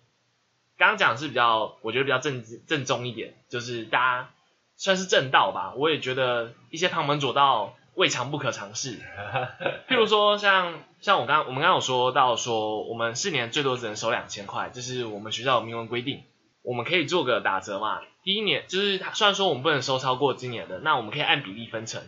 [0.77, 4.31] 刚刚讲是比较，我觉得比较正正宗一点，就是大家
[4.77, 5.73] 算是正道吧。
[5.75, 9.01] 我也觉得一些旁门左道未尝不可尝试，
[9.91, 16.23] 譬如说像像我刚我们刚刚有说到说，我们四年最多只能收两千块，这是我们学校有明文规定，
[16.63, 18.01] 我们可以做个打折嘛。
[18.23, 22.01] 第一年就是虽然说我们不能收超过今年的，那我们可以按比例分成，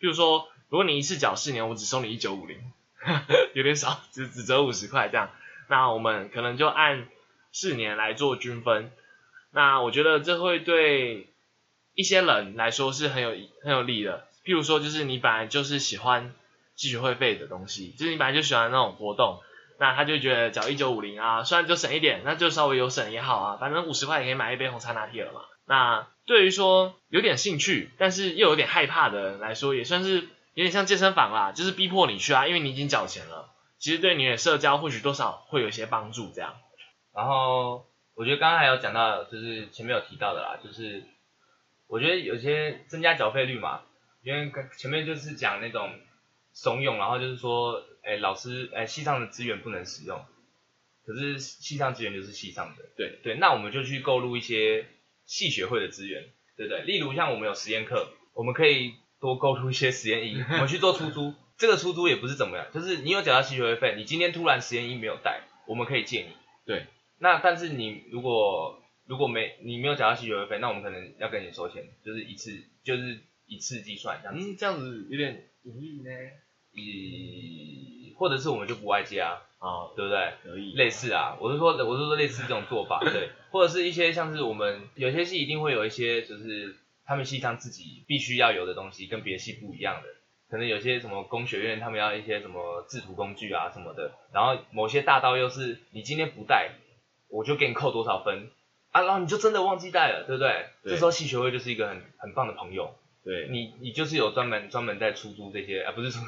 [0.00, 2.58] 譬如说如果你一次缴四年，我只收你一九五零，
[3.54, 5.30] 有点少，只只折五十块这样，
[5.68, 7.06] 那我们可能就按
[7.52, 8.90] 四年来做均分，
[9.52, 11.28] 那我觉得这会对
[11.94, 13.30] 一些人来说是很有
[13.62, 14.25] 很有利的。
[14.46, 16.32] 譬如说，就是你本来就是喜欢
[16.76, 19.40] 继续会费的东西，就是你本来就喜欢那种活动，
[19.80, 25.40] 那他就觉得缴一九五零啊，虽然就省一点，那就稍微有省也好啊，反正五十块也可以买一杯红茶拿铁了嘛。
[25.66, 36.54] 那对于说有点兴趣，但是又有点害怕的人来说，也算是有点像健身房啦，就是逼迫你去啊，因为你已经缴钱了，其实对你的社交或许多少会有一些帮助这样。
[37.12, 41.02] 然后我觉得刚刚还有讲到，就是前面有提到的啦，就是
[41.88, 43.80] 我觉得有些增加缴费率嘛。
[44.26, 45.88] 因为前面就是讲那种
[46.52, 50.20] 怂恿，然后就是说，哎，老师，哎，系上的资源不能使用，
[51.06, 53.20] 可是系上资源就是系上的，对。
[53.22, 54.84] 对，那我们就去购入一些
[55.26, 56.24] 系学会的资源，
[56.56, 56.82] 对不对？
[56.82, 66.30] 例如像我们有实验课，我们可以多购入一些实验衣， 我们去做出租，这个出租也不是怎么样，就是你有缴到系学会费，你今天突然实验衣没有带，我们可以借你，
[66.66, 66.86] 对，
[67.20, 72.50] 那但是你如果如果没你没有缴到系学会费，那我们可能要跟你收钱，就是一次
[72.82, 73.20] 就是。
[73.46, 76.10] 一次计算这样子，嗯，这样子有点隐喻呢。
[76.78, 80.34] 以或者是我们就不外接啊，啊，对不对？
[80.42, 80.74] 可以。
[80.74, 83.30] 类似啊，我是说，我是说类似这种做法， 对。
[83.50, 90.08] 或者是一些像是我们有些系一定会有一些，就是他们系上自己必须要有的东西，跟别的系不一样的。
[90.50, 94.12] 可能有些什么工学院，他们要一些什么制图工具啊什么的。
[94.32, 96.72] 然后某些大刀又是你今天不带，
[97.28, 98.50] 我就给你扣多少分
[98.92, 100.66] 啊，然后你就真的忘记带了，对不对？
[100.84, 102.94] 这时候系学会就是一个很很棒的朋友。
[103.26, 106.20] 对你，你就是有专门专门在出租这些啊，不是出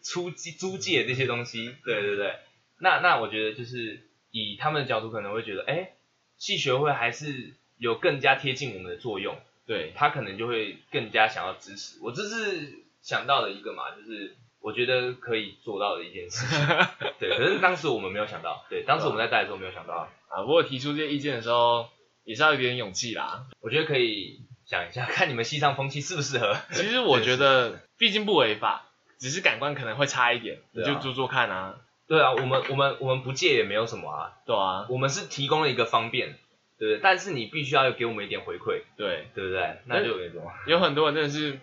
[0.00, 2.36] 出租借这些东西，对对对。
[2.78, 5.90] 那那我觉得就是以他们的角度可能会觉得，哎，
[6.38, 11.98] 系学会还是有更加贴近我们的作用，对他可能就会更加想要支持。
[12.00, 16.64] 我这是想到的一个嘛，就是我觉得可以做到的一件事情。
[17.18, 20.42] 对，可是当时我们没有想到，对，当时我们在带的时候没有想到啊。
[20.42, 21.88] 不过提出这些意见的时候，
[22.22, 23.48] 也是要有点勇气啦。
[23.58, 24.45] 我觉得可以。
[24.66, 26.56] 想一下， 看你们西藏风气适不适合。
[26.72, 28.86] 其实我觉得， 毕竟不违法，
[29.18, 31.76] 只是感官可能会差一点，你就做做看啊。
[32.08, 34.32] 对啊，我们我们我们不借也没有什么啊。
[34.44, 36.36] 对啊，我们是提供了一个方便，
[36.78, 37.00] 对不对？
[37.02, 39.78] 但是你必须要给我们一点回馈，对对不对？
[39.86, 40.52] 那就有什么？
[40.66, 41.58] 有很多人真的是，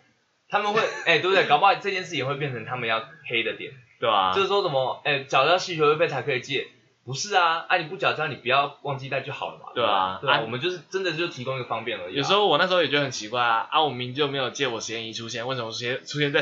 [0.50, 1.48] 他们会， 哎，对不对？
[1.48, 4.34] 搞不好这件事也会变成他们要黑的点，对啊？
[4.34, 6.68] 就是说什么，哎，缴交需求费才可以借。
[7.06, 9.72] 不是啊，啊你不缴交，你不要忘记带就好了嘛。
[9.76, 12.16] 对啊，对啊，我们就是真的就提供一个方便而已。
[12.16, 16.42] 有时候我那时候也觉得很奇怪啊，啊我明就没有借我实验仪出现，为什么出现出现在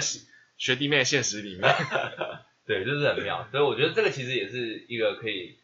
[0.58, 1.74] 学弟妹的现实里面？
[2.67, 3.47] 对，就是很妙。
[3.52, 5.56] 所以我觉得这个其实也是一个可以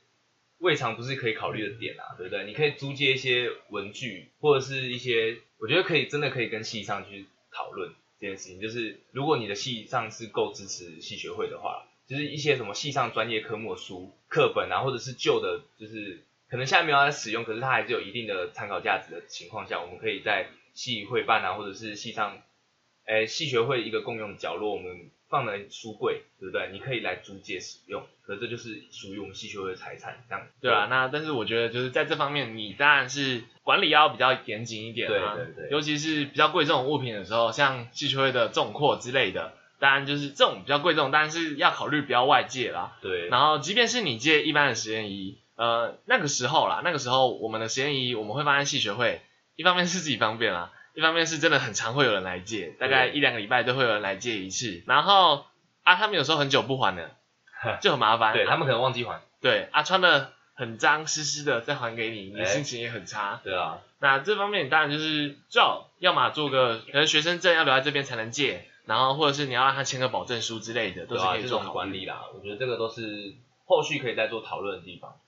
[0.58, 2.46] 未尝不是可以考虑的点啊，对不对？
[2.46, 8.60] 你可以租借一些文具，或者是一些，我觉得可以真的可以跟系上去讨论这件事情。
[8.60, 11.84] 就是如果你的系上是够支持系学会的话。
[12.08, 22.42] 就是一些什么系上专业科目的书课本啊，或者是旧的，就是可能现在没有在使用，可是它还是有一定的参考价值的情况下，我们可以在系会办啊，或者是系上，
[23.06, 26.70] 诶系学会一个共用角落，我们放了书柜，对不对？
[26.72, 30.48] 你可以来租借使用，可这就是属于我们系学会的财产，这样。
[30.62, 39.54] 对啊，那但是我觉得就是在这方面，你当然是管理要比较严谨一点啊，对对对，尤其是比较贵这种物品的时候，像系学会的重扩之类的。
[39.80, 42.96] 当然就是这种比较贵重，当然是要考虑不要外借啦。
[43.02, 49.22] 对，然后即便是你借一般的实验仪，呃，那个时候啦，那个时候我们的实验仪我们会放在系学会，
[49.56, 54.84] 一方面是自己方便啦，一方面是真的很常会有人来借，大概一两个礼拜都会有人来借一次。
[54.88, 55.46] 然后
[55.84, 57.12] 啊，他们有时候很久不还的，
[57.82, 58.34] 就很麻烦。
[58.34, 59.22] 对他们可能忘记还。
[59.42, 63.40] 对啊，穿的很脏湿湿的再还给你，你哎心情也很差。
[63.44, 71.74] 对啊，那这方面当然就是最好，要么做个可能学生证要留在这边才能借，然后或者是你要让他签个保证书之类的，都是可以做好。
[71.74, 75.20] 管理啦，我觉得这个都是后续可以再做讨论的地方。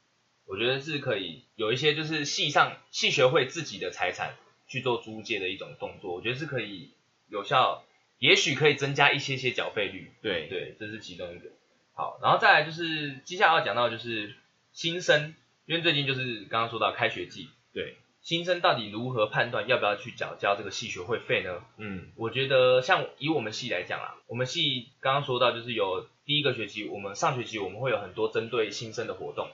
[0.46, 4.36] 我觉得是可以有一些就是系上系学会自己的财产
[4.68, 6.92] 去做租借的一种动作，我觉得是可以
[7.28, 7.84] 有效，
[8.18, 10.12] 也许可以增加一些些缴费率。
[10.24, 11.50] 对对，这是其中一个。
[11.94, 14.34] 好，然后再来就是接下来要讲到的就是
[14.72, 21.62] 新生，因为最近就是刚刚说到开学季，对，新生到底如何判断要不要去缴交这个系学会费呢？
[21.78, 29.50] 嗯，我觉得像以我们系来讲啦，我们系刚刚说到就是有第一个学期，我们上学期我们会有很多针对新生的活动，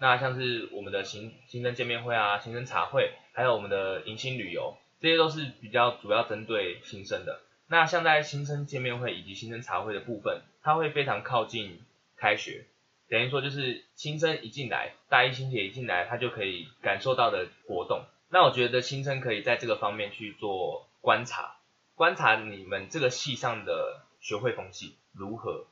[0.00, 7.40] 那像是我们的新新生见面会啊、新生茶会，还有我们的迎新旅游，这些都是比较主要针对新生的。
[7.68, 11.78] 那像在新生见面会以及新生茶会的部分，它会非常靠近
[12.16, 12.66] 开学，
[13.10, 18.04] 等于说就是新生一进来，大一新铁一进来，他就可以感受到的活动。
[18.30, 21.56] 那我觉得新生可以在这个方面去做观察，
[21.96, 25.66] 观察你们这个系上的学会风气如何。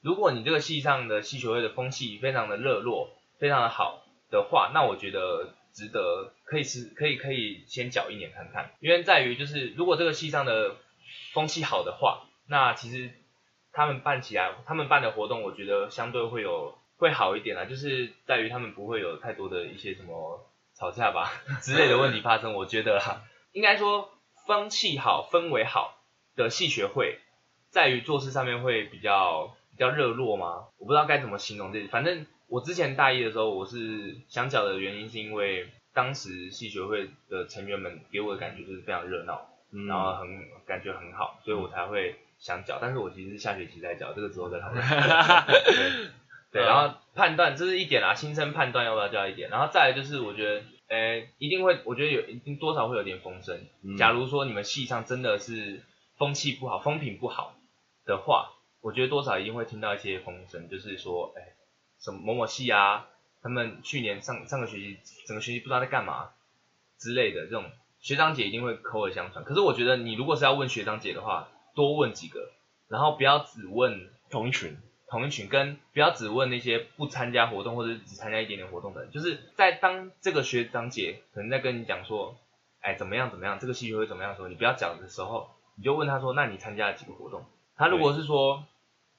[0.00, 10.76] 如果你这个系上的系学会的风气非常的热络，非常的好的话，那我觉得值得可以是可以可以先缴一年看看，因为在于就是如果这个系上的
[11.32, 13.10] 风气好的话，那其实
[13.72, 20.40] 他们办起来，他们办的活动，我觉得相对会有会好一点啦，就是在于他们不会有太多的一些什么
[20.74, 21.30] 吵架吧
[21.62, 22.54] 之类的问题发生。
[22.54, 24.10] 我觉得啦，应该说
[24.46, 25.98] 风气好、氛围好
[26.36, 27.18] 的戏学会，
[27.70, 30.66] 在于做事上面会比较比较热络吗？
[30.78, 39.46] 我不知道该怎么形容这，反正我之前大一的时候，我是想缴的原因是因为当时戏学会的成员们给我的感觉就是非常热闹。
[39.70, 40.26] 嗯然后很
[40.66, 42.78] 感觉很好，所以我才会想缴。
[42.80, 44.82] 但是我其实是下学期再缴，这个之后再讨论。
[46.50, 53.60] 对，对，然后判断这是一点啦，新生判断要不要交一点，然后再来就是我觉得，呃，一定会，我觉得有一定多少会有点风声。
[53.82, 55.82] 嗯假如说你们系上真的是
[56.16, 57.54] 风气不好、风评不好
[58.06, 61.52] 的话，我觉得多少一定会听到一些风声，就是说，哎，
[62.00, 63.06] 什么某某系啊，
[63.42, 66.30] 他们去年上上个学期整个学期不知道在干嘛
[66.98, 67.64] 之类的这种。
[68.00, 72.50] 学长姐一定会口耳相传，可是我觉得你如果是要问学长姐的话，多问几个，
[72.88, 74.76] 然后不要只问同一群，
[75.08, 82.36] 同一群，跟不要只问那些不参加活动或者只参加一点点活动的人，就是在当这个学长姐可能在跟你讲说，
[82.80, 87.44] 哎怎么样怎么样，这个戏剧会怎么样的时候，你不要讲的时候，你就问他说，那你参加了几个活动？
[87.76, 88.64] 他如果是说，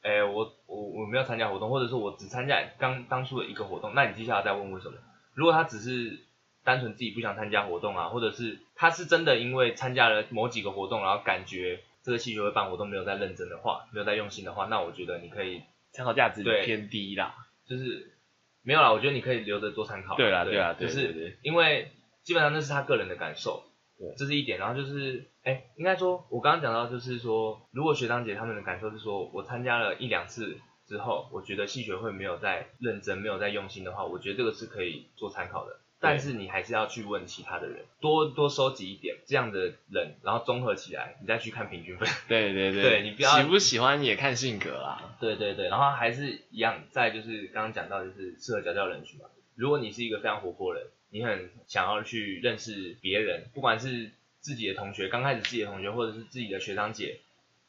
[0.01, 4.97] 哎我我我没有参加活动，或者是我只参加刚当初的一个活动，那你接下来再问为什么？
[5.33, 6.19] 如果他只是
[6.65, 17.35] 单纯自己不想参加活动啊，或者是他是真的因为参加了某几个活动，然后感觉这个系学会办活动没有在认真的话，没有在用心的话，那我觉得你可以参考价值对偏低啦。
[17.67, 18.17] 就是
[18.63, 20.15] 没有啦，我觉得你可以留着做参考。
[20.15, 21.91] 对啦对对啦就是对对因为
[22.23, 23.63] 基本上那是他个人的感受，
[23.97, 24.59] 对这是一点。
[24.59, 30.57] 然后就是，哎，应该说，我刚刚讲到就是说，如果学长姐他们的感受是说我参加了一两次
[30.87, 35.79] 之后，我觉得系学会没有在认真，没有在用心的话，我觉得这个是可以做参考的。
[36.01, 42.07] 但是你还是要去问其他的人，多多收集一点这样的人，然后综合起来，你再去看平均分。
[42.27, 45.15] 对对对你不要喜不喜欢也看性格啦。
[45.19, 49.25] 对对对，然后还是一样，再就是刚刚讲到，就是适合家教人群嘛。
[49.55, 57.19] 如果你是一个非常活泼的人，你很想要去认识别人，不管是自己的同学，刚开始自己的同学，或者是自己的学长姐，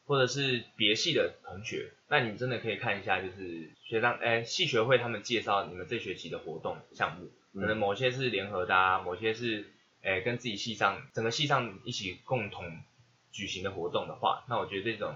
[0.06, 12.64] 或者是别系的同学，那你真的可以看一下，就是学长哎系学会他们介绍你们这学期的活动项目，可能某些是联合的啊，某些是哎跟自己系上整个系上一起共同
[13.32, 15.14] 举行的活动的话，那我觉得这种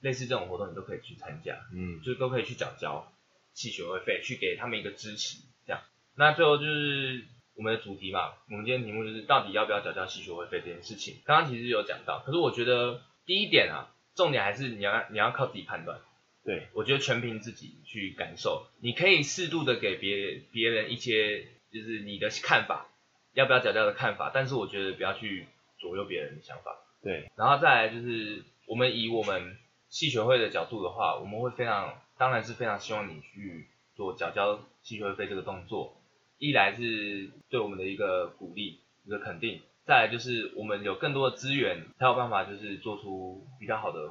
[0.00, 1.58] 类似这种活动你都可以去参加。
[1.74, 3.12] 嗯，就都可以去缴交
[3.52, 5.82] 系学会费，去给他们一个支持，这样。
[6.16, 11.20] 那最后就是我们的主题嘛，我们今天题目就是到底要不要缴交系学会费这件事情。
[11.24, 16.00] 刚刚其实有讲到，可是我觉得第一点啊，重点还是你要你要靠自己判断。
[16.44, 22.86] 对，我觉得全凭自己去感受，你可以适度的给别别人一些就是你的看法，
[23.32, 25.46] 要不要缴交的看法，但是我觉得不要去
[25.78, 26.76] 左右别人的想法。
[27.02, 29.56] 对，然后再来就是我们以我们
[29.88, 35.96] 系学会的角度的话，我们会非常，当然是非常希望你去做缴交系学会费这个动作。
[36.38, 44.10] 一来是对我们的一个鼓励，一个肯定；再来就是我们有更多的资源，才有办法就是做出比较好的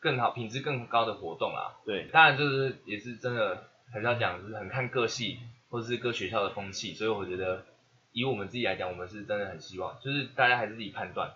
[0.00, 1.76] 更好、品质更高的活动啦。
[1.84, 5.38] 对，当然就是也是真的还是要讲，就是很看各系
[5.72, 7.64] 或者是各学校的风气，所以我觉得
[8.12, 11.32] 以我们自己来讲，我们是真的很希望，就是大家还是自己判断。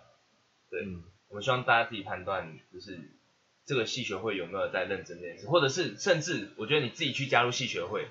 [0.69, 2.99] 对，嗯我们希望大家自己判断，就是
[3.65, 8.07] 这个系学会有没有在认真这件事，或者是甚至我觉得你自己去加入系学会，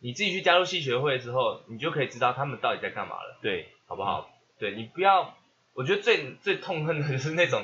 [0.00, 4.30] 你自己去加入系学会之后，你就可以知道他们到底在干嘛了，对，好不好？
[4.58, 5.36] 对你不要，
[5.74, 7.62] 我觉得最最痛恨的就是 那种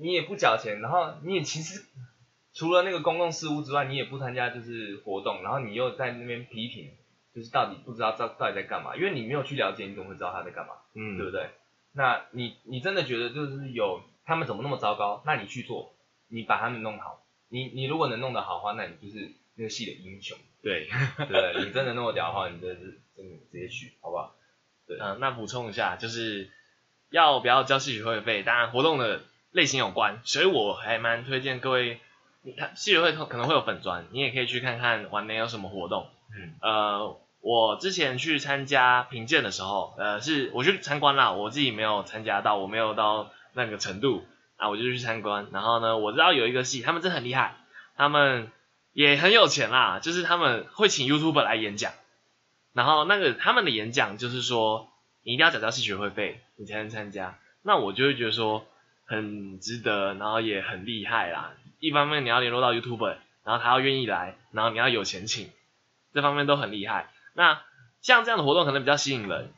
[0.00, 1.84] 你也不缴钱，然后你也其实
[2.54, 6.90] 除了那个公共事务之外，你也不参加就是活动，然后你又在那边批评，
[7.34, 10.74] 就是到底不知道到到底在干嘛，因为你没有去了解，你怎么会知道他在干嘛？
[10.94, 11.50] 嗯，对不对？
[11.92, 15.22] 那你你真的觉得就是有他们怎么那么糟糕？
[15.26, 15.94] 那你去做，
[16.28, 20.88] 你把他们弄好，你你如果能弄得好的话，那你就是那个戏的英雄，对，
[21.28, 21.64] 对？
[21.64, 24.34] 你真的那么屌的话，你真的是真的直接去，好不好？
[25.00, 26.50] 嗯，那补充一下，就是
[27.10, 29.22] 要不要交戏学会费，当然活动的
[29.52, 31.98] 类型有关，所以我还蛮推荐各位，
[32.42, 36.08] 你看系学会可能会有粉砖，你也可以去看看晚年有什么活动。
[36.34, 44.24] 嗯呃，我之前去参加评鉴的时候，呃，是我去参观啦，我自己没有参加到，我没有到那个程度
[44.56, 45.48] 啊，我就去参观。
[45.52, 47.56] 然后呢，我知道有一个系，他们真的很厉害，
[47.96, 48.52] 他们
[48.92, 51.92] 也很有钱啦，就是他们会请 YouTuber 来演讲，
[52.72, 54.88] 然后那个他们的演讲就是说，
[55.24, 57.38] 你一定要缴交系学会费，你才能参加。
[57.62, 58.64] 那我就会觉得说
[59.04, 61.50] 很值得，然后也很厉害啦。
[61.80, 65.50] 一方面你要联络到 YouTuber，然后他要愿意来，然后你要有钱请，
[66.14, 67.10] 这方面都很厉害。
[67.34, 67.60] 那
[68.00, 69.52] 像这样的活动可能比较吸引人，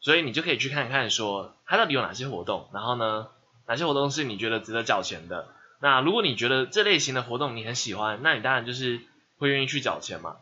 [0.00, 3.28] 所以你就可以去看看说它到底有哪些活动，然后呢，
[3.66, 5.48] 哪些活动是你觉得值得缴钱的。
[5.80, 9.00] 那如果你觉得这类型的活动你很喜欢，那你当然就是
[9.38, 10.36] 会愿意去缴钱嘛。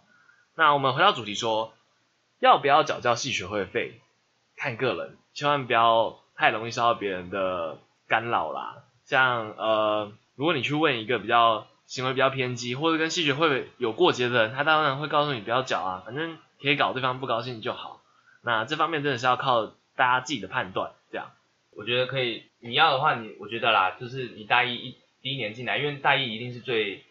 [0.55, 1.75] 那我们回到主题说，
[2.39, 4.01] 要不要缴交系学会费，
[4.57, 8.85] 看个人，千万不要太容易受到别人的干扰啦。
[9.05, 18.01] 像呃，如果你去问一个比较行为比较偏激，或者跟系学会有过节的人，他当然会告诉你不要缴啊，反正可以搞对方不高兴就好。
[18.43, 21.31] 那这方面真的是要靠大家自己的判断，这样。
[21.77, 27.05] 我觉得可以，你要的话，你我觉得啦，就是你大一一第一年进来，因为大一一定是最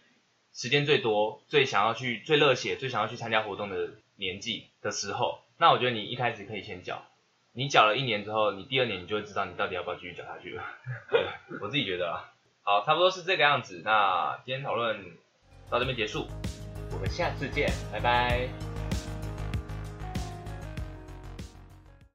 [0.54, 7.04] 时间最多、最想要去、最热血、最想要去参加活动的年纪的时候，那我觉得你一开始可以先缴，
[7.52, 10.64] 你缴了一年之后，你第二年你就会知道你到底要不要继续缴下去了。
[11.62, 12.32] 我自己觉得啦，
[12.64, 13.82] 好，差不多是这个样子。
[13.84, 15.04] 那今天讨论
[15.70, 16.28] 到这边结束，
[16.92, 18.73] 我们下次见，拜拜。